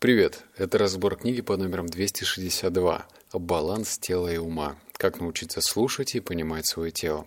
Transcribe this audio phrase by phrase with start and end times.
[0.00, 0.44] Привет!
[0.56, 4.76] Это разбор книги под номером 262 «Баланс тела и ума.
[4.92, 7.26] Как научиться слушать и понимать свое тело».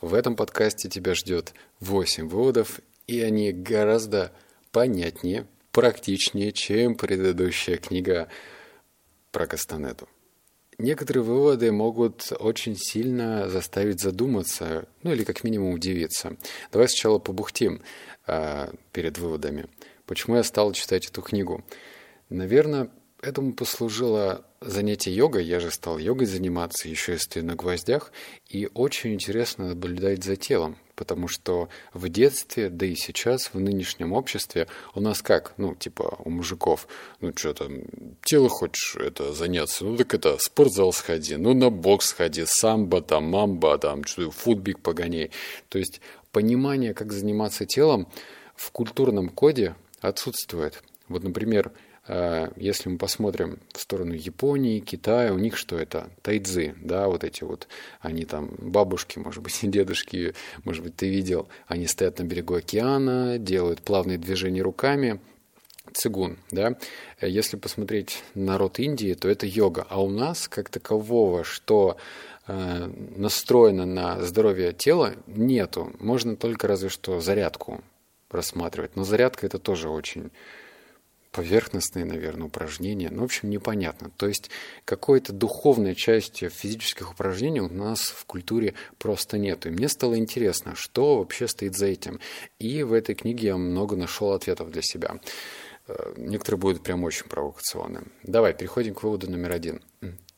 [0.00, 4.32] В этом подкасте тебя ждет 8 выводов, и они гораздо
[4.72, 8.28] понятнее, практичнее, чем предыдущая книга
[9.30, 10.08] про Кастанету.
[10.78, 16.38] Некоторые выводы могут очень сильно заставить задуматься, ну или как минимум удивиться.
[16.72, 17.82] Давай сначала побухтим
[18.26, 19.66] э, перед выводами.
[20.06, 21.62] Почему я стал читать эту книгу?
[22.28, 22.90] Наверное,
[23.22, 25.44] этому послужило занятие йогой.
[25.44, 28.12] Я же стал йогой заниматься, еще и стою на гвоздях.
[28.48, 34.12] И очень интересно наблюдать за телом, потому что в детстве, да и сейчас, в нынешнем
[34.12, 35.54] обществе у нас как?
[35.56, 36.88] Ну, типа у мужиков,
[37.20, 37.82] ну что там,
[38.24, 43.24] тело хочешь это заняться, ну так это спортзал сходи, ну на бокс сходи, самбо там,
[43.24, 45.30] мамба там, футбик погоняй.
[45.68, 46.00] То есть
[46.32, 48.08] понимание, как заниматься телом
[48.54, 50.82] в культурном коде отсутствует.
[51.08, 51.72] Вот, например,
[52.56, 56.08] если мы посмотрим в сторону Японии, Китая, у них что это?
[56.22, 57.66] Тайцзы, да, вот эти вот,
[58.00, 62.54] они там, бабушки, может быть, и дедушки, может быть, ты видел, они стоят на берегу
[62.54, 65.20] океана, делают плавные движения руками,
[65.92, 66.76] цигун, да.
[67.20, 71.96] Если посмотреть народ Индии, то это йога, а у нас, как такового, что
[72.46, 75.92] э, настроено на здоровье тела, нету.
[75.98, 77.82] Можно только разве что зарядку
[78.30, 80.30] рассматривать, но зарядка это тоже очень
[81.36, 83.10] поверхностные, наверное, упражнения.
[83.10, 84.10] Ну, в общем, непонятно.
[84.16, 84.50] То есть
[84.86, 89.66] какой-то духовной части физических упражнений у нас в культуре просто нет.
[89.66, 92.20] И мне стало интересно, что вообще стоит за этим.
[92.58, 95.20] И в этой книге я много нашел ответов для себя.
[95.88, 98.10] Э, некоторые будут прям очень провокационным.
[98.22, 99.82] Давай, переходим к выводу номер один.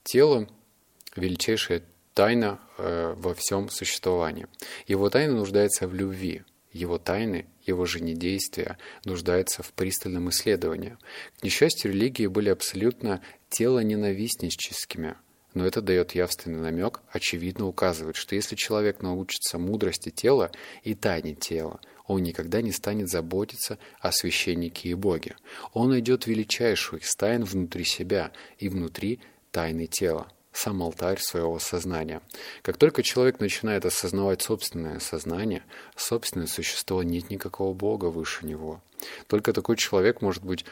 [0.02, 0.48] Тело–
[1.16, 4.48] величайшая тайна э, во всем существовании.
[4.88, 6.42] Его тайна нуждается в любви.
[6.78, 10.96] Его тайны его жизнедействия нуждается в пристальном исследовании.
[11.40, 15.16] К несчастью, религии были абсолютно телоненавистническими,
[15.54, 20.52] но это дает явственный намек, очевидно указывает, что если человек научится мудрости тела
[20.84, 25.34] и тайне тела, он никогда не станет заботиться о священнике и Боге.
[25.72, 29.18] Он найдет величайшую из тайн внутри себя и внутри
[29.50, 32.20] тайны тела сам алтарь своего сознания.
[32.62, 35.62] Как только человек начинает осознавать собственное сознание,
[35.94, 38.82] собственное существо, нет никакого Бога выше него.
[39.28, 40.64] Только такой человек может быть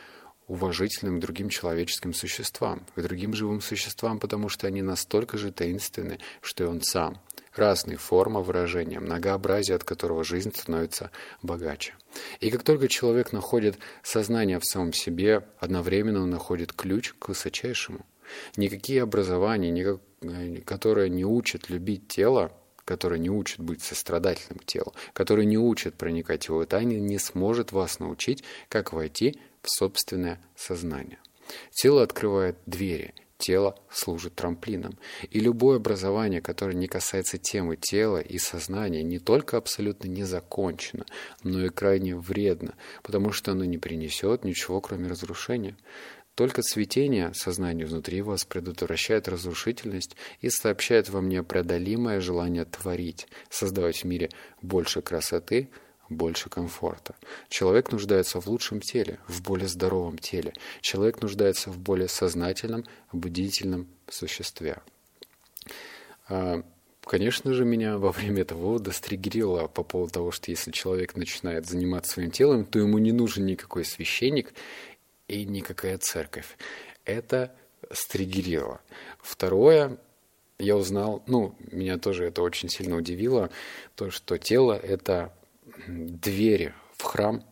[0.49, 6.19] уважительным к другим человеческим существам, к другим живым существам, потому что они настолько же таинственны,
[6.41, 7.21] что и он сам.
[7.55, 11.11] Разные формы выражения, многообразие, от которого жизнь становится
[11.43, 11.95] богаче.
[12.41, 18.05] И как только человек находит сознание в самом себе, одновременно он находит ключ к высочайшему–
[18.57, 22.53] Никакие образования, никак, э, которые не учат любить тело,
[22.85, 27.19] которые не учат быть сострадательным к телу, которые не учат проникать в его тайны, не
[27.19, 31.19] сможет вас научить, как войти в собственное сознание.
[31.73, 34.99] Тело открывает двери, тело служит трамплином.
[35.31, 41.05] И любое образование, которое не касается темы тела и сознания, не только абсолютно не закончено,
[41.43, 45.77] но и крайне вредно, потому что оно не принесет ничего, кроме разрушения.
[46.37, 54.05] Только цветение сознания внутри вас предотвращает разрушительность и сообщает вам непреодолимое желание творить, создавать в
[54.05, 54.29] мире
[54.61, 55.71] больше красоты,
[56.11, 57.15] больше комфорта.
[57.49, 60.53] Человек нуждается в лучшем теле, в более здоровом теле.
[60.83, 64.83] Человек нуждается в более сознательном, бдительном существе.
[66.29, 66.63] А,
[67.03, 68.93] конечно же, меня во время этого вывода
[69.69, 73.87] по поводу того, что если человек начинает заниматься своим телом, то ему не нужен никакой
[73.87, 74.53] священник
[75.29, 76.57] и никакая церковь.
[77.05, 77.55] Это
[77.93, 78.81] стригерило.
[79.21, 79.99] Второе,
[80.59, 83.51] я узнал, ну, меня тоже это очень сильно удивило,
[83.95, 85.33] то, что тело– это
[85.87, 87.45] двери в храм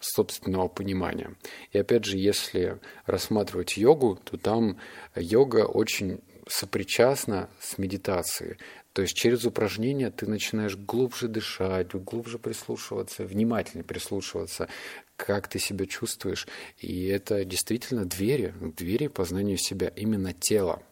[0.00, 1.34] собственного понимания.
[1.72, 4.78] И опять же, если рассматривать йогу, то там
[5.14, 8.58] йога очень сопричастна с медитацией.
[8.96, 14.70] То есть через упражнения ты начинаешь глубже дышать, глубже прислушиваться, внимательнее прислушиваться
[15.16, 16.48] как ты себя чувствуешь.
[16.78, 20.82] И это действительно двери, двери познанию себя, именно тело.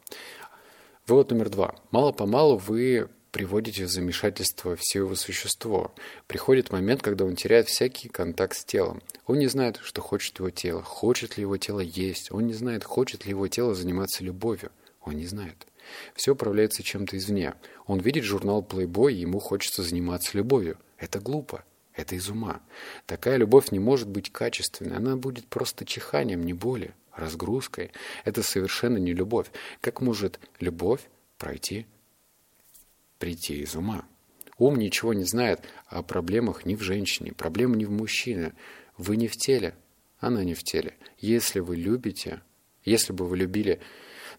[1.06, 1.76] Вывод номер два.
[1.92, 5.94] Мало-помалу вы приводите в замешательство все его существо.
[6.26, 9.00] Приходит момент, когда он теряет всякий контакт с телом.
[9.26, 12.30] Он не знает, что хочет его тело, хочет ли его тело есть.
[12.32, 14.72] Он не знает, хочет ли его тело заниматься любовью.
[15.00, 15.66] Он не знает.
[16.14, 17.54] Все управляется чем-то извне.
[17.86, 20.78] Он видит журнал Playboy, и ему хочется заниматься любовью.
[20.98, 21.64] Это глупо.
[21.94, 22.60] Это из ума.
[23.06, 24.96] Такая любовь не может быть качественной.
[24.96, 27.92] Она будет просто чиханием, не боли, разгрузкой.
[28.24, 29.46] Это совершенно не любовь.
[29.80, 31.02] Как может любовь
[31.38, 31.86] пройти,
[33.18, 34.04] прийти из ума?
[34.58, 38.52] Ум ничего не знает о проблемах ни в женщине, проблема не в мужчине.
[38.96, 39.74] Вы не в теле,
[40.18, 40.94] она не в теле.
[41.18, 42.42] Если вы любите,
[42.84, 43.80] если бы вы любили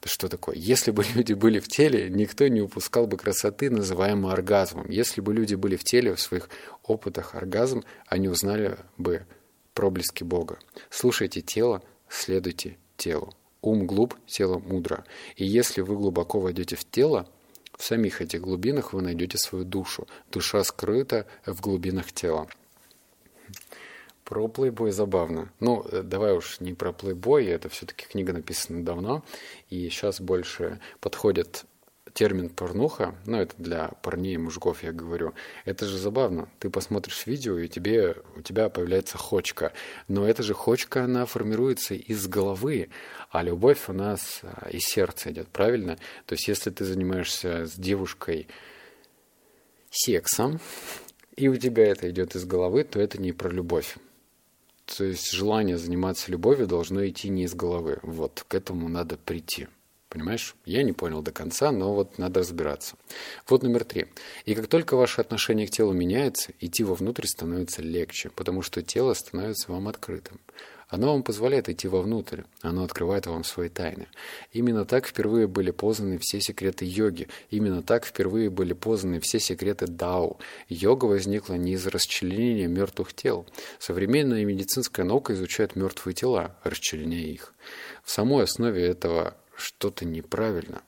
[0.02, 0.56] да что такое?
[0.56, 4.90] Если бы люди были в теле, никто не упускал бы красоты, называемой оргазмом.
[4.90, 6.50] Если бы люди были в теле, в своих
[6.84, 9.26] опытах оргазм, они узнали бы
[9.74, 10.60] проблески Бога.
[10.90, 13.34] Слушайте тело, следуйте телу.
[13.62, 15.06] Ум глуп, тело мудро.
[15.36, 17.28] И если вы глубоко войдете в тело,
[17.78, 20.08] в самих этих глубинах вы найдете свою душу.
[20.32, 22.48] Душа скрыта в глубинах тела.
[24.26, 25.54] Про плейбой забавно.
[25.60, 29.24] Ну, э, давай уж не про плейбой, это все-таки книга написана давно,
[29.70, 31.66] и сейчас больше подходит
[32.16, 35.34] термин порнуха, ну это для парней и мужиков я говорю,
[35.66, 36.50] это же забавно.
[36.60, 39.74] Ты посмотришь видео, и тебе, у тебя появляется хочка.
[40.08, 42.90] Но эта же хочка, она формируется из головы,
[43.30, 45.98] а любовь у нас а, из сердца идет, правильно?
[46.26, 48.48] То есть если ты занимаешься с девушкой
[49.92, 50.60] сексом,
[51.36, 53.98] и у тебя это идет из головы, то это не про любовь.
[54.86, 58.00] То есть желание заниматься любовью должно идти не из головы.
[58.04, 59.68] Вот к этому надо прийти.
[60.10, 60.56] Понимаешь?
[60.66, 62.96] Я не понял до конца, но вот надо разбираться.
[63.48, 64.08] Вот номер три.
[64.46, 69.14] И как только ваше отношение к телу меняется, идти вовнутрь становится легче, потому что тело
[69.14, 70.40] становится вам открытым.
[70.88, 74.08] Оно вам позволяет идти вовнутрь, оно открывает вам свои тайны.
[74.52, 79.88] Именно так впервые были познаны все секреты йоги, именно так впервые были познаны все секреты
[79.88, 80.38] дао.
[80.70, 83.48] Йога возникла не из расчленения мертвых тел.
[83.80, 87.54] Современная медицинская наука изучает мертвые тела, расчленяя их.
[88.04, 90.82] В самой основе этого что-то неправильно.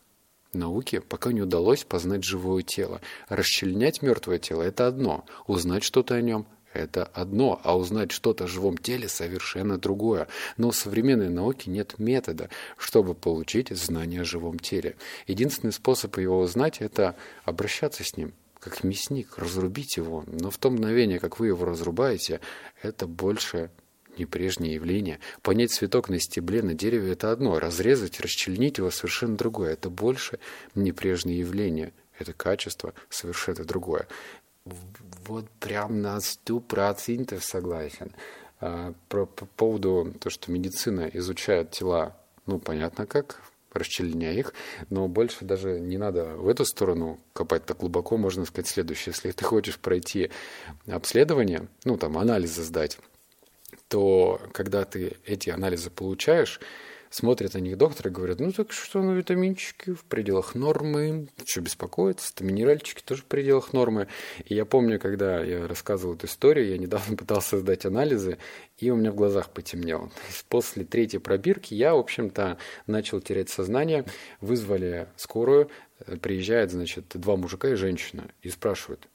[0.53, 3.01] Науке пока не удалось познать живое тело.
[3.29, 6.47] Расчленять мертвое тело– это одно, узнать что-то о нем
[6.77, 10.27] это одно, а узнать что-то о живом теле совершенно другое.
[10.57, 14.95] Но в современной науке нет метода, чтобы получить знание о живом теле.
[15.25, 20.23] Единственный способ его узнать– это обращаться с ним, как мясник, разрубить его.
[20.27, 22.39] Но в то мгновение, как вы его разрубаете,
[22.81, 23.71] это больше
[24.17, 25.19] не прежнее явление.
[25.41, 27.59] Понять цветок на стебле, на дереве– это одно.
[27.59, 29.73] Разрезать, расчленить его– совершенно другое.
[29.73, 30.39] Это больше
[30.75, 31.93] не прежнее явление.
[32.19, 34.07] Это качество совершенно другое
[35.27, 38.11] вот прям на сто процентов согласен.
[38.59, 43.41] А, по поводу того, что медицина изучает тела, ну, понятно как,
[43.71, 44.53] расчленяя их,
[44.89, 49.13] но больше даже не надо в эту сторону копать так глубоко, можно сказать следующее.
[49.13, 50.31] Если ты хочешь пройти
[50.87, 52.97] обследование, ну, там, анализы сдать,
[53.87, 56.59] то когда ты эти анализы получаешь,
[57.09, 61.61] смотрят на них доктор и говорят, ну так что, ну витаминчики в пределах нормы, что
[61.61, 64.07] беспокоиться, то минеральчики тоже в пределах нормы.
[64.45, 68.37] И я помню, когда я рассказывал эту историю, я недавно пытался сдать анализы,
[68.77, 70.11] и у меня в глазах потемнело.
[70.49, 74.05] После третьей пробирки я, в общем-то, начал терять сознание,
[74.41, 75.69] вызвали скорую,
[76.21, 79.07] приезжает, значит, два мужика и женщина, и спрашивают,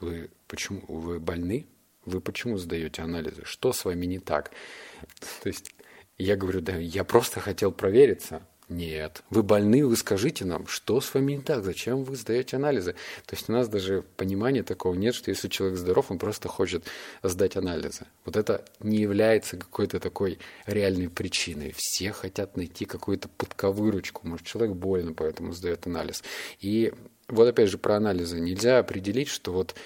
[0.00, 1.66] вы почему, вы больны?
[2.06, 3.42] Вы почему сдаете анализы?
[3.44, 4.52] Что с вами не так?
[5.42, 5.74] То есть
[6.18, 8.42] я говорю, да я просто хотел провериться.
[8.68, 12.94] Нет, вы больны, вы скажите нам, что с вами не так, зачем вы сдаете анализы.
[13.24, 16.84] То есть у нас даже понимания такого нет, что если человек здоров, он просто хочет
[17.22, 18.06] сдать анализы.
[18.24, 21.74] Вот это не является какой-то такой реальной причиной.
[21.76, 24.26] Все хотят найти какую-то подковыручку.
[24.26, 26.24] Может, человек болен, поэтому сдает анализ.
[26.58, 26.92] И
[27.28, 28.40] вот опять же про анализы.
[28.40, 29.76] Нельзя определить, что вот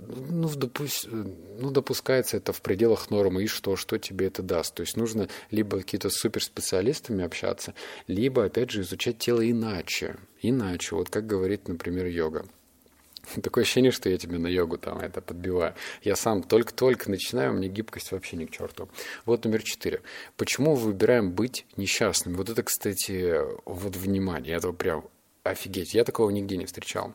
[0.00, 4.74] ну, допусть, ну, допускается это в пределах нормы, и что, что тебе это даст.
[4.74, 7.74] То есть нужно либо какие-то суперспециалистами общаться,
[8.06, 10.16] либо, опять же, изучать тело иначе.
[10.42, 12.46] Иначе, вот как говорит, например, йога.
[13.42, 15.74] Такое ощущение, что я тебе на йогу там это подбиваю.
[16.02, 18.88] Я сам только-только начинаю, у меня гибкость вообще ни к черту.
[19.24, 20.02] Вот номер четыре.
[20.36, 22.36] Почему выбираем быть несчастными?
[22.36, 25.04] Вот это, кстати, вот внимание, это прям
[25.42, 27.14] офигеть, я такого нигде не встречал.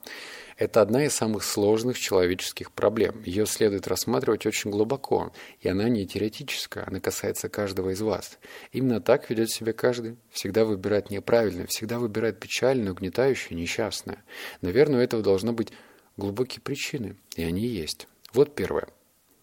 [0.57, 3.21] Это одна из самых сложных человеческих проблем.
[3.25, 8.39] Ее следует рассматривать очень глубоко, и она не теоретическая, она касается каждого из вас.
[8.71, 10.17] Именно так ведет себя каждый.
[10.31, 14.23] Всегда выбирает неправильное, всегда выбирает печальное, угнетающее, несчастное.
[14.61, 15.73] Наверное, у этого должны быть
[16.15, 18.07] глубокие причины, и они есть.
[18.31, 18.87] Вот первое.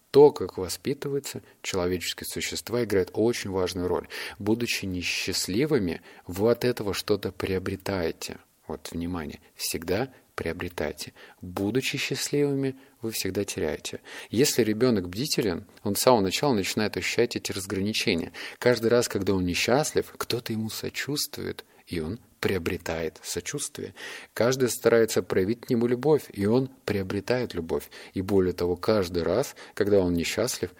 [0.09, 4.07] То, как воспитываются человеческие существа, играет очень важную роль.
[4.37, 8.37] Будучи несчастливыми, вы от этого что-то приобретаете.
[8.67, 11.13] Вот, внимание, всегда приобретайте.
[11.41, 13.99] Будучи счастливыми, вы всегда теряете.
[14.29, 18.31] Если ребенок бдителен, он с самого начала начинает ощущать эти разграничения.
[18.59, 23.93] Каждый раз, когда он несчастлив, кто-то ему сочувствует, и он приобретает сочувствие.
[24.33, 27.89] Каждый старается проявить к нему любовь, и он приобретает любовь.
[28.13, 30.71] И более того, каждый раз, когда он несчастлив,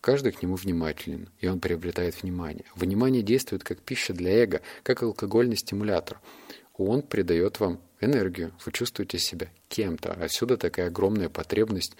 [0.00, 2.64] каждый к нему внимателен, и он приобретает внимание.
[2.74, 6.20] Внимание действует как пища для эго, как алкогольный стимулятор.
[6.78, 10.12] Он придает вам энергию, вы чувствуете себя кем-то.
[10.12, 11.96] Отсюда такая огромная потребность,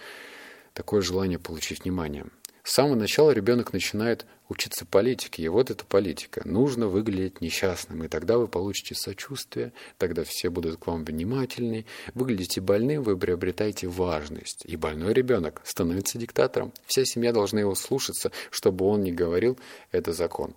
[0.75, 2.27] такое желание получить внимание.
[2.67, 6.43] С самого начала ребенок начинает учиться политике, и вот это политика.
[6.45, 11.87] Нужно выглядеть несчастным, и тогда вы получите сочувствие, тогда все будут к вам внимательны.
[12.15, 14.65] Выглядите больным, вы приобретаете важность.
[14.67, 16.73] И больной ребенок становится диктатором.
[16.87, 19.57] Вся семья должна его слушаться, чтобы он не говорил
[19.93, 20.55] «это закон».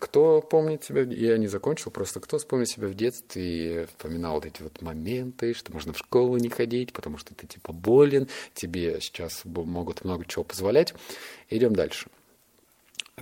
[0.00, 4.44] Кто помнит себя, я не закончил, просто кто вспомнит себя в детстве и вспоминал вот
[4.44, 9.00] эти вот моменты, что можно в школу не ходить, потому что ты типа болен, тебе
[9.00, 10.92] сейчас могут много чего позволять.
[11.48, 12.10] Идем дальше.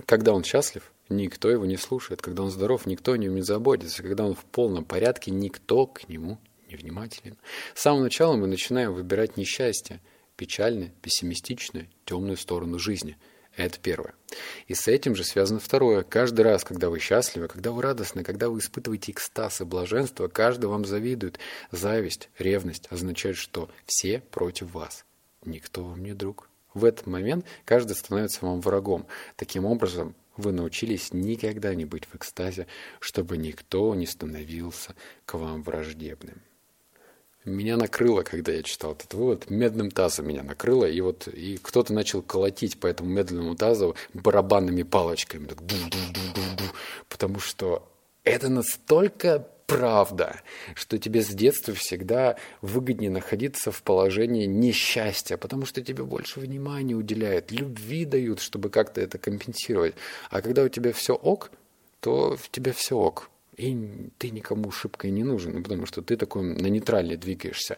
[0.05, 2.21] Когда он счастлив, никто его не слушает.
[2.21, 4.03] Когда он здоров, никто о нем не заботится.
[4.03, 6.37] Когда он в полном порядке, никто к нему
[6.69, 7.37] не внимателен.
[7.75, 10.01] С самого начала мы начинаем выбирать несчастье,
[10.35, 13.15] печальное, пессимистичное, темную сторону жизни–
[13.55, 14.13] это первое.
[14.67, 16.03] И с этим же связано второе.
[16.03, 20.67] Каждый раз, когда вы счастливы, когда вы радостны, когда вы испытываете экстаз и блаженство, каждый
[20.67, 21.39] вам завидует.
[21.71, 25.05] Зависть, ревность означает, что все против вас.
[25.43, 26.49] Никто вам не друг.
[26.73, 29.05] В этот момент каждый становится вам врагом.
[29.35, 32.67] Таким образом, вы научились никогда не быть в экстазе,
[32.99, 36.41] чтобы никто не становился к вам враждебным.
[37.43, 41.91] Меня накрыло, когда я читал этот вывод, медным тазом меня накрыло, и вот и кто-то
[41.91, 45.57] начал колотить по этому медленному тазу барабанными палочками, так
[47.09, 47.87] потому что
[48.23, 50.39] это настолько правда,
[50.75, 56.93] что тебе с детства всегда выгоднее находиться в положении несчастья, потому что тебе больше внимания
[56.93, 59.95] уделяют, любви дают, чтобы как-то это компенсировать.
[60.29, 61.49] А когда у тебя все ок,
[62.01, 66.17] то в тебя все ок и ты никому шибко не нужен, ну, потому что ты
[66.17, 67.77] такой на нейтрале двигаешься.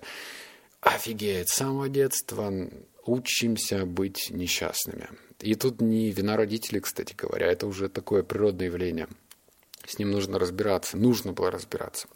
[0.82, 2.52] Офигеть, с самого детства
[3.06, 5.10] учимся быть несчастными.
[5.40, 9.08] И тут не вина родителей, кстати говоря, это уже такое природное явление.
[9.86, 12.08] С ним нужно разбираться, нужно было разбираться.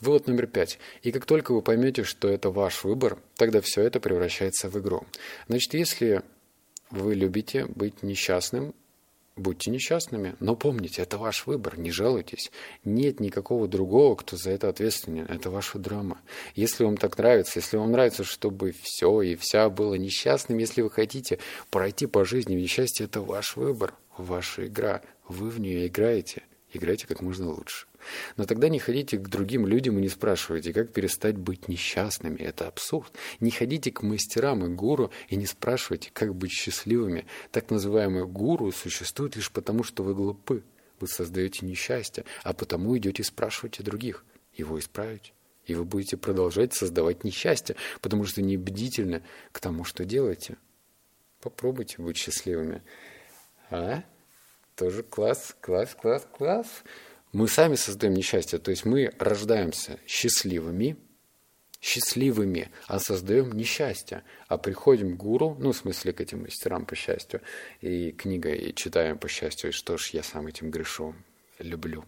[0.00, 0.78] Вывод номер пять.
[1.02, 5.06] И как только вы поймете, что это ваш выбор, тогда все это превращается в игру.
[5.48, 6.22] Значит, если
[6.90, 8.74] вы любите быть несчастным,
[9.34, 12.52] Будьте несчастными, но помните, это ваш выбор, не жалуйтесь.
[12.84, 15.24] Нет никакого другого, кто за это ответственен.
[15.24, 16.20] Это ваша драма.
[16.54, 20.90] Если вам так нравится, если вам нравится, чтобы все и вся было несчастным, если вы
[20.90, 21.38] хотите
[21.70, 25.00] пройти по жизни в несчастье, это ваш выбор, ваша игра.
[25.26, 26.42] Вы в нее играете.
[26.74, 27.86] Играйте как можно лучше.
[28.36, 32.38] Но тогда не ходите к другим людям и не спрашивайте, как перестать быть несчастными.
[32.38, 33.12] Это абсурд.
[33.40, 37.26] Не ходите к мастерам и гуру и не спрашивайте, как быть счастливыми.
[37.50, 40.62] Так называемые гуру существуют лишь потому, что вы глупы.
[41.00, 44.24] Вы создаете несчастье, а потому идете спрашивать о других.
[44.54, 45.32] Его исправить.
[45.66, 50.56] И вы будете продолжать создавать несчастье, потому что не бдительны к тому, что делаете.
[51.40, 52.82] Попробуйте быть счастливыми.
[53.70, 54.04] А?
[54.76, 56.84] Тоже класс, класс, класс, класс.
[57.32, 60.98] Мы сами создаем несчастье, то есть мы рождаемся счастливыми,
[61.80, 64.22] счастливыми, а создаем несчастье.
[64.48, 67.40] А приходим к гуру, ну, в смысле, к этим мастерам по счастью,
[67.80, 71.14] и книгой и читаем по счастью, и что ж, я сам этим грешу,
[71.58, 72.04] люблю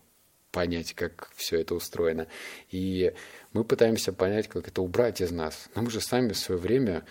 [0.52, 2.28] понять, как все это устроено.
[2.70, 3.12] И
[3.52, 5.68] мы пытаемся понять, как это убрать из нас.
[5.74, 7.04] Но мы же сами в свое время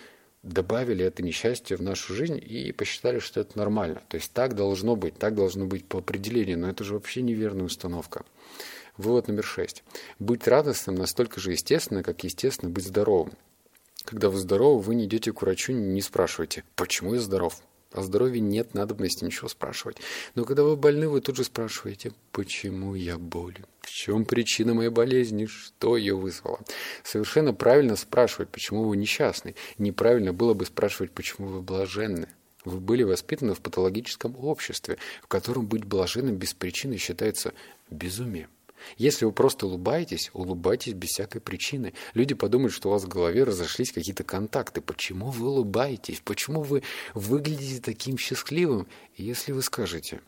[0.44, 4.02] добавили это несчастье в нашу жизнь и посчитали, что это нормально.
[4.08, 7.64] То есть так должно быть, так должно быть по определению, но это же вообще неверная
[7.64, 8.24] установка.
[8.96, 9.82] Вывод номер шесть.
[10.18, 13.32] Быть радостным настолько же естественно, как естественно быть здоровым.
[14.04, 17.60] Когда вы здоровы, вы не идете к врачу, не спрашиваете, почему я здоров.
[17.94, 19.98] О здоровье нет надобности ничего спрашивать.
[20.34, 23.66] Но когда вы больны, вы тут же спрашиваете, почему я болен?
[23.82, 25.46] В чем причина моей болезни?
[25.46, 26.58] Что ее вызвало?
[27.04, 29.54] Совершенно правильно спрашивать, почему вы несчастны.
[29.78, 32.26] Неправильно было бы спрашивать, почему вы блаженны.
[32.64, 37.52] Вы были воспитаны в патологическом обществе, в котором быть блаженным без причины считается
[37.90, 38.48] безумием.
[38.96, 41.94] Если вы просто улыбаетесь, улыбайтесь без всякой причины.
[42.14, 44.80] Люди подумают, что у вас в голове разошлись какие-то контакты.
[44.80, 46.20] Почему вы улыбаетесь?
[46.24, 46.82] Почему вы
[47.14, 48.86] выглядите таким счастливым?
[49.16, 50.20] Если вы скажете,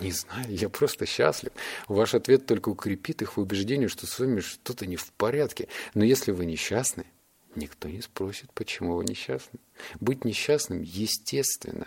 [0.00, 1.52] не знаю, я просто счастлив.
[1.88, 5.68] Ваш ответ только укрепит их в убеждении, что с вами что-то не в порядке.
[5.94, 7.04] Но если вы несчастны,
[7.56, 9.58] никто не спросит, почему вы несчастны.
[10.00, 11.86] Быть несчастным естественно.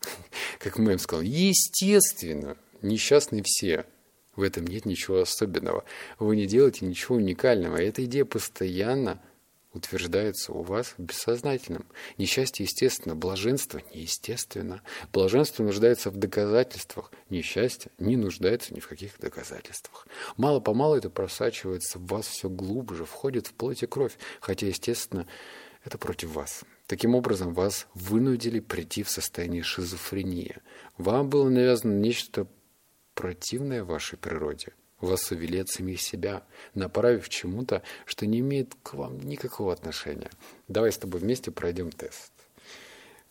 [0.58, 2.56] Как Мэм сказал, естественно.
[2.82, 3.86] Несчастны все.
[4.34, 5.84] В этом нет ничего особенного.
[6.18, 7.76] Вы не делаете ничего уникального.
[7.76, 9.20] Эта идея постоянно
[9.74, 11.86] утверждается у вас в бессознательном.
[12.18, 14.82] Несчастье естественно, блаженство неестественно.
[15.12, 17.10] Блаженство нуждается в доказательствах.
[17.30, 20.06] Несчастье не нуждается ни в каких доказательствах.
[20.36, 25.26] Мало-помалу это просачивается в вас все глубже, входит в плоть и кровь, хотя, естественно,
[25.84, 26.62] это против вас.
[26.86, 30.56] Таким образом, вас вынудили прийти в состояние шизофрении.
[30.98, 32.46] Вам было навязано нечто
[33.14, 34.72] противное вашей природе.
[35.00, 40.30] Вас увели от самих себя, направив чему-то, что не имеет к вам никакого отношения.
[40.68, 42.32] Давай с тобой вместе пройдем тест.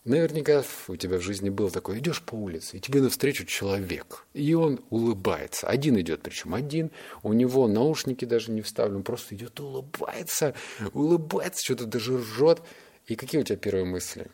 [0.04, 4.52] Наверняка у тебя в жизни был такой, идешь по улице, и тебе навстречу человек, и
[4.52, 5.68] он улыбается.
[5.68, 6.90] Один идет, причем один,
[7.22, 10.54] у него наушники даже не вставлены, просто идет улыбается,
[10.92, 12.62] улыбается, что-то даже ржет.
[13.06, 14.26] И какие у тебя первые мысли?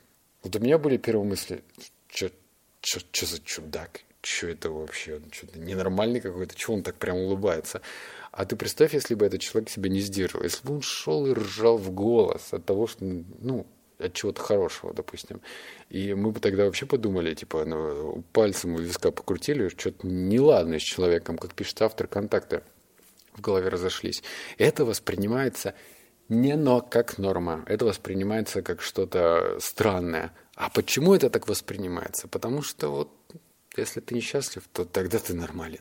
[0.43, 1.63] Вот у меня были первые мысли,
[2.09, 7.81] что за чудак, что это вообще, что-то ненормальный какой-то, чего он так прям улыбается.
[8.33, 11.33] А ты представь, если бы этот человек себя не сдерживал, если бы он шел и
[11.33, 13.67] ржал в голос от того, что, ну,
[13.99, 15.41] от чего-то хорошего, допустим.
[15.89, 20.83] И мы бы тогда вообще подумали, типа, ну, пальцем у виска покрутили, что-то неладное с
[20.83, 22.63] человеком, как пишет автор контакта,
[23.35, 24.23] в голове разошлись.
[24.57, 25.75] Это воспринимается
[26.29, 30.35] не но как норма, это воспринимается как что-то странное.
[30.55, 32.29] А почему это так воспринимается?
[32.29, 33.11] Потому что вот
[33.77, 35.81] если ты несчастлив, то тогда ты нормален.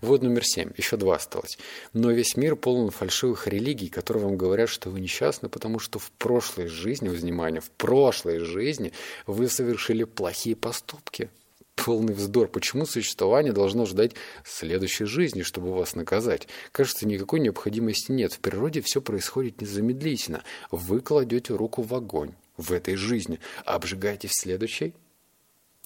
[0.00, 0.70] Вот номер семь.
[0.76, 1.58] Еще два осталось.
[1.92, 6.10] Но весь мир полон фальшивых религий, которые вам говорят, что вы несчастны, потому что в
[6.12, 8.92] прошлой жизни, внимание, в прошлой жизни
[9.26, 11.30] вы совершили плохие поступки.
[11.74, 12.48] Полный вздор.
[12.48, 14.12] Почему существование должно ждать
[14.44, 16.46] следующей жизни, чтобы вас наказать?
[16.70, 18.34] Кажется, никакой необходимости нет.
[18.34, 20.44] В природе все происходит незамедлительно.
[20.70, 24.94] Вы кладете руку в огонь в этой жизни, а обжигаете в следующей?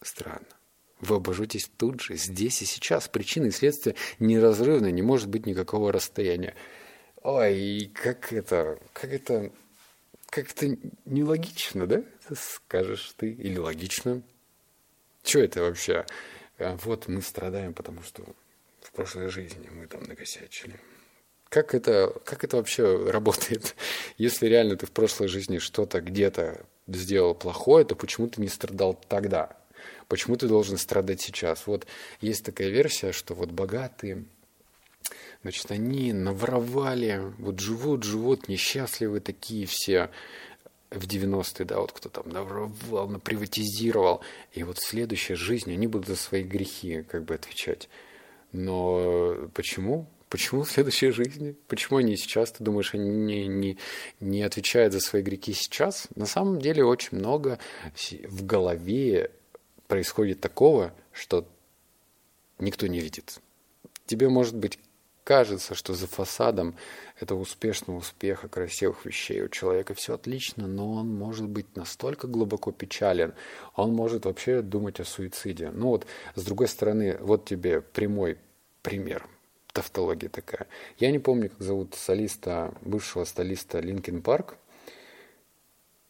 [0.02, 0.55] Странно.
[1.00, 3.08] Вы обожжетесь тут же, здесь и сейчас.
[3.08, 6.54] Причины и следствия неразрывны, не может быть никакого расстояния.
[7.22, 9.52] Ой, как это, как это,
[10.30, 12.02] как это нелогично, да?
[12.34, 14.22] Скажешь ты, или логично?
[15.22, 16.06] Что это вообще?
[16.58, 18.24] А вот мы страдаем, потому что
[18.80, 20.80] в прошлой жизни мы там накосячили.
[21.48, 23.74] Как это, как это вообще работает?
[24.18, 28.94] Если реально ты в прошлой жизни что-то где-то сделал плохое, то почему ты не страдал
[29.08, 29.56] тогда?
[30.08, 31.66] Почему ты должен страдать сейчас?
[31.66, 31.86] Вот
[32.20, 34.24] есть такая версия, что вот богатые,
[35.42, 40.10] значит, они наворовали, вот живут, живут, несчастливы такие все
[40.90, 46.08] в 90-е, да, вот кто там наворовал, наприватизировал, и вот в следующей жизни они будут
[46.08, 47.88] за свои грехи как бы отвечать.
[48.52, 50.06] Но почему?
[50.28, 51.54] Почему в следующей жизни?
[51.68, 53.78] Почему они сейчас, ты думаешь, они не, не,
[54.20, 56.08] не отвечают за свои грехи сейчас?
[56.16, 57.58] На самом деле очень много
[58.28, 59.30] в голове
[59.88, 61.46] происходит такого, что
[62.58, 63.40] никто не видит.
[64.06, 64.78] Тебе, может быть,
[65.24, 66.76] кажется, что за фасадом
[67.20, 72.70] этого успешного успеха, красивых вещей у человека все отлично, но он может быть настолько глубоко
[72.70, 73.34] печален,
[73.74, 75.70] он может вообще думать о суициде.
[75.70, 78.38] Ну вот, с другой стороны, вот тебе прямой
[78.82, 79.26] пример,
[79.72, 80.68] тавтология такая.
[80.98, 84.56] Я не помню, как зовут солиста, бывшего солиста Линкен Парк,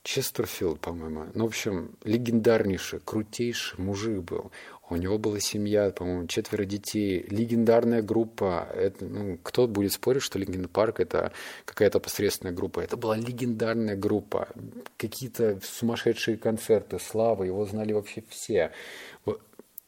[0.06, 1.26] Честерфилд, по-моему.
[1.34, 4.52] Ну, в общем, легендарнейший, крутейший мужик был.
[4.88, 7.26] У него была семья, по-моему, четверо детей.
[7.28, 8.68] Легендарная группа.
[8.72, 11.32] Это, ну, кто будет спорить, что Линкен Парк это
[11.64, 12.78] какая-то посредственная группа?
[12.78, 14.48] Это была легендарная группа.
[14.96, 18.70] Какие-то сумасшедшие концерты, слава, его знали вообще все.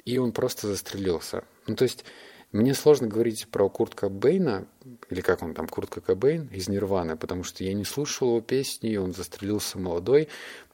[0.04, 1.44] И он просто застрелился.
[1.68, 2.04] Ну, то есть
[2.50, 4.66] мне сложно говорить про Куртка Бейна,
[5.10, 8.96] или как он там, Куртка Кобейн из Нирваны, потому что я не слушал его песни,
[8.96, 10.28] он застрелился молодой,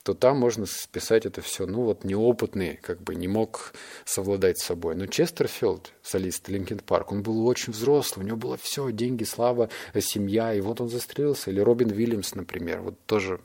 [0.05, 3.73] то там можно списать это все, ну вот неопытный, как бы не мог
[4.05, 4.95] совладать с собой.
[4.95, 9.69] Но Честерфилд, солист Линкен Парк, он был очень взрослый, у него было все, деньги, слава,
[9.99, 11.51] семья, и вот он застрелился.
[11.51, 13.41] Или Робин Уильямс, например, вот тоже,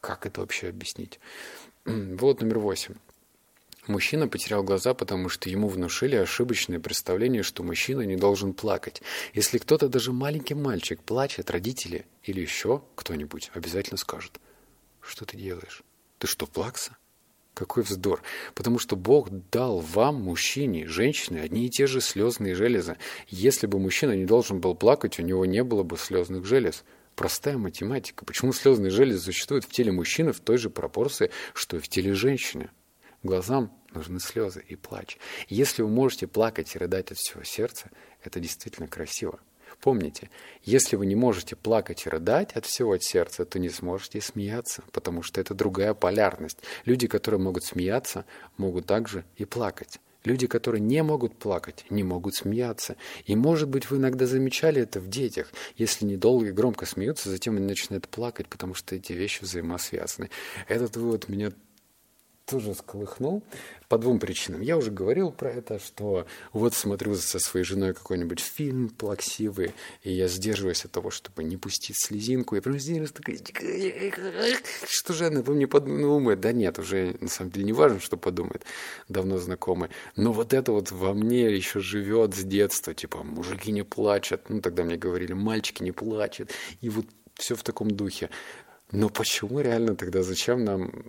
[0.00, 1.20] как это вообще объяснить?
[1.84, 2.94] Вот номер восемь.
[3.88, 9.02] Мужчина потерял глаза, потому что ему внушили ошибочное представление, что мужчина не должен плакать.
[9.34, 14.38] Если кто-то, даже маленький мальчик, плачет, родители или еще кто-нибудь обязательно скажут,
[15.00, 15.82] что ты делаешь?
[16.18, 16.96] Ты что, плакса?
[17.54, 18.22] Какой вздор.
[18.54, 22.96] Потому что Бог дал вам, мужчине, женщине, одни и те же слезные железы.
[23.26, 26.84] Если бы мужчина не должен был плакать, у него не было бы слезных желез.
[27.16, 28.24] Простая математика.
[28.24, 32.14] Почему слезные железы существуют в теле мужчины в той же пропорции, что и в теле
[32.14, 32.70] женщины?
[33.22, 35.18] Глазам нужны слезы и плач.
[35.48, 37.90] Если вы можете плакать и рыдать от всего сердца,
[38.24, 39.38] это действительно красиво.
[39.80, 40.30] Помните,
[40.62, 44.82] если вы не можете плакать и рыдать от всего от сердца, то не сможете смеяться,
[44.92, 46.58] потому что это другая полярность.
[46.84, 48.24] Люди, которые могут смеяться,
[48.56, 50.00] могут также и плакать.
[50.24, 52.96] Люди, которые не могут плакать, не могут смеяться.
[53.24, 55.52] И, может быть, вы иногда замечали это в детях.
[55.76, 60.30] Если недолго и громко смеются, затем они начинают плакать, потому что эти вещи взаимосвязаны.
[60.68, 61.50] Этот вывод меня
[62.52, 63.42] тоже сколыхнул
[63.88, 64.60] по двум причинам.
[64.60, 70.12] Я уже говорил про это, что вот смотрю со своей женой какой-нибудь фильм плаксивый, и
[70.12, 72.54] я сдерживаюсь от того, чтобы не пустить слезинку.
[72.54, 73.40] Я прям сдерживаюсь такой,
[74.86, 76.40] что же она обо мне подумает?
[76.40, 78.64] Да нет, уже на самом деле не важно, что подумает,
[79.08, 79.88] давно знакомый.
[80.14, 84.50] Но вот это вот во мне еще живет с детства, типа, мужики не плачут.
[84.50, 86.50] Ну, тогда мне говорили, мальчики не плачут.
[86.82, 88.28] И вот все в таком духе.
[88.90, 91.06] Но почему реально тогда, зачем нам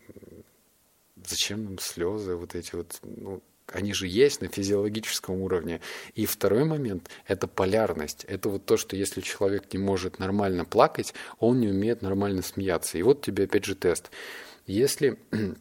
[1.27, 5.81] Зачем нам слезы, вот эти вот, ну, они же есть на физиологическом уровне.
[6.15, 8.25] И второй момент– это полярность.
[8.25, 12.97] Это вот то, что если человек не может нормально плакать, он не умеет нормально смеяться.
[12.97, 14.12] И вот тебе опять же тест.
[14.67, 15.17] Если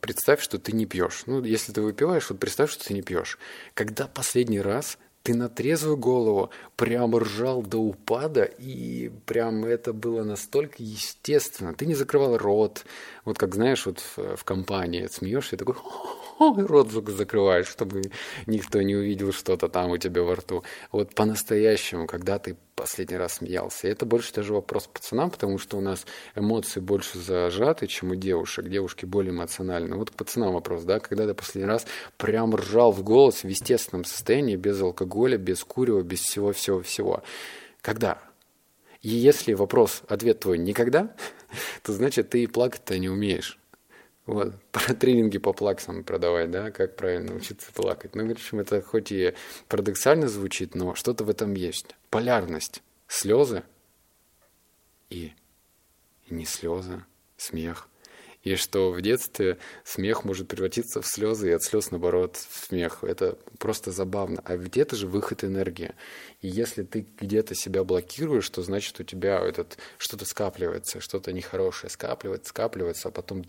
[0.00, 1.24] представь, что ты не пьешь.
[1.26, 3.38] Ну, если ты выпиваешь, вот представь, что ты не пьешь.
[3.74, 10.22] Когда последний раз ты на трезвую голову прям ржал до упада, и прям это было
[10.22, 11.72] настолько естественно.
[11.72, 12.84] Ты не закрывал рот,
[13.24, 15.76] вот как знаешь, вот в, в компании смеешься, и такой
[16.38, 18.02] рот закрываешь, чтобы
[18.46, 20.64] никто не увидел что-то там у тебя во рту.
[20.92, 23.86] Вот по-настоящему, когда ты последний раз смеялся.
[23.86, 28.14] И это больше даже вопрос пацанам, потому что у нас эмоции больше зажаты, чем у
[28.14, 28.68] девушек.
[28.68, 29.96] Девушки более эмоциональны.
[29.96, 34.04] Вот к пацанам вопрос, да, когда ты последний раз прям ржал в голос в естественном
[34.04, 37.22] состоянии, без алкоголя, без курева, без всего-всего-всего.
[37.80, 38.18] Когда?
[39.02, 41.14] И если вопрос, ответ твой никогда,
[41.82, 43.58] то значит ты и плакать-то не умеешь.
[44.26, 48.14] Вот, про тренинги по плаксам продавать, да, как правильно учиться плакать.
[48.14, 49.34] Ну, в общем, это хоть и
[49.68, 51.94] парадоксально звучит, но что-то в этом есть.
[52.10, 52.82] Полярность.
[53.06, 53.62] Слезы
[55.10, 55.32] и,
[56.30, 57.04] не слезы,
[57.36, 57.88] смех
[58.44, 63.02] и что в детстве смех может превратиться в слезы, и от слез, наоборот, в смех.
[63.02, 64.42] Это просто забавно.
[64.44, 65.94] А ведь это же выход энергии.
[66.42, 71.88] И если ты где-то себя блокируешь, то значит у тебя этот что-то скапливается, что-то нехорошее
[71.90, 73.42] скапливается, скапливается, а потом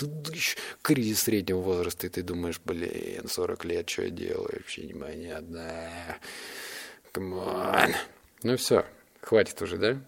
[0.81, 6.17] кризис среднего возраста, и ты думаешь, блин, 40 лет, что я делаю, вообще непонятно.
[7.13, 7.93] On.
[8.43, 8.86] Ну все,
[9.21, 10.01] хватит уже, да?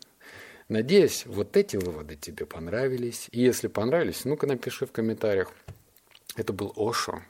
[0.69, 3.29] Надеюсь, вот эти выводы тебе понравились.
[3.31, 5.51] И если понравились, ну-ка напиши в комментариях.
[6.35, 7.23] Это был Ошо.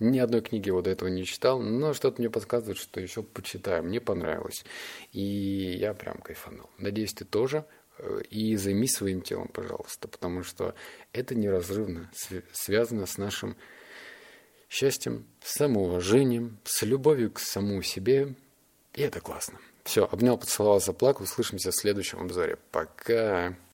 [0.00, 3.84] Ни одной книги вот этого не читал, но что-то мне подсказывает, что еще почитаю.
[3.84, 4.64] Мне понравилось.
[5.12, 6.68] И я прям кайфанул.
[6.78, 7.64] Надеюсь, ты тоже.
[8.30, 10.74] И займись своим телом, пожалуйста, потому что
[11.12, 12.10] это неразрывно
[12.52, 13.56] связано с нашим
[14.68, 18.34] счастьем, самоуважением, с любовью к самому себе.
[18.94, 19.58] И это классно.
[19.88, 21.24] Все, обнял, поцеловал, заплакал.
[21.24, 22.58] Услышимся в следующем обзоре.
[22.72, 23.54] Пока.